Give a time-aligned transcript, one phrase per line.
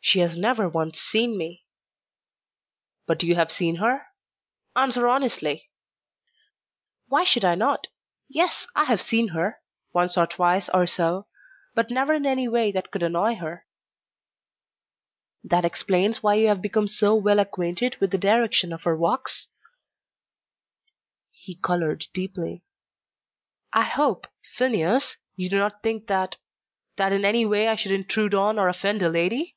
[0.00, 1.66] "She has never once seen me."
[3.06, 4.06] "But you have seen her?
[4.74, 5.68] Answer honestly."
[7.08, 7.88] "Why should I not?
[8.26, 9.60] Yes, I have seen her
[9.92, 11.26] once or twice or so
[11.74, 13.66] but never in any way that could annoy her."
[15.44, 19.48] "That explains why you have become so well acquainted with the direction of her walks?"
[21.32, 22.64] He coloured deeply.
[23.74, 26.36] "I hope, Phineas, you do not think that
[26.96, 29.56] that in any way I should intrude on or offend a lady?"